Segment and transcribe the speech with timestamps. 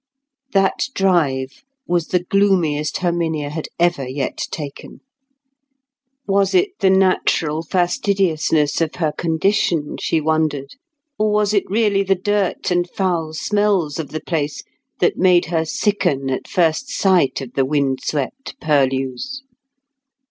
[0.53, 5.01] That drive was the gloomiest Herminia had ever yet taken.
[6.25, 10.73] Was it the natural fastidiousness of her condition, she wondered,
[11.19, 14.63] or was it really the dirt and foul smells of the place
[14.99, 19.43] that made her sicken at first sight of the wind swept purlieus?